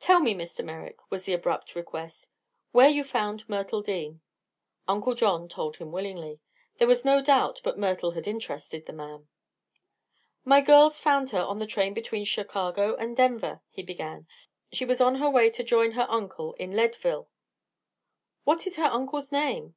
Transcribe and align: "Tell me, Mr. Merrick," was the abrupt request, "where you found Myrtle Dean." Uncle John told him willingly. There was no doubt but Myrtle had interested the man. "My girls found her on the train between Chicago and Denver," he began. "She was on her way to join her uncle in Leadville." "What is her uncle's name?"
"Tell 0.00 0.20
me, 0.20 0.34
Mr. 0.34 0.62
Merrick," 0.62 0.98
was 1.10 1.24
the 1.24 1.32
abrupt 1.32 1.74
request, 1.74 2.28
"where 2.72 2.90
you 2.90 3.02
found 3.02 3.48
Myrtle 3.48 3.80
Dean." 3.80 4.20
Uncle 4.86 5.14
John 5.14 5.48
told 5.48 5.78
him 5.78 5.90
willingly. 5.90 6.40
There 6.76 6.86
was 6.86 7.06
no 7.06 7.22
doubt 7.22 7.62
but 7.64 7.78
Myrtle 7.78 8.10
had 8.10 8.26
interested 8.26 8.84
the 8.84 8.92
man. 8.92 9.28
"My 10.44 10.60
girls 10.60 11.00
found 11.00 11.30
her 11.30 11.40
on 11.40 11.58
the 11.58 11.66
train 11.66 11.94
between 11.94 12.26
Chicago 12.26 12.96
and 12.96 13.16
Denver," 13.16 13.62
he 13.70 13.82
began. 13.82 14.26
"She 14.74 14.84
was 14.84 15.00
on 15.00 15.14
her 15.14 15.30
way 15.30 15.48
to 15.48 15.64
join 15.64 15.92
her 15.92 16.04
uncle 16.10 16.52
in 16.58 16.72
Leadville." 16.76 17.30
"What 18.44 18.66
is 18.66 18.76
her 18.76 18.90
uncle's 18.92 19.32
name?" 19.32 19.74